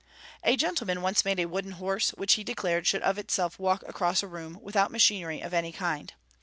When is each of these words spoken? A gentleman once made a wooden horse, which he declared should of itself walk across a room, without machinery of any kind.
A 0.43 0.57
gentleman 0.57 1.03
once 1.03 1.23
made 1.25 1.39
a 1.39 1.45
wooden 1.45 1.73
horse, 1.73 2.09
which 2.15 2.33
he 2.33 2.43
declared 2.43 2.87
should 2.87 3.03
of 3.03 3.19
itself 3.19 3.59
walk 3.59 3.83
across 3.87 4.23
a 4.23 4.27
room, 4.27 4.57
without 4.63 4.89
machinery 4.89 5.41
of 5.41 5.53
any 5.53 5.71
kind. 5.71 6.11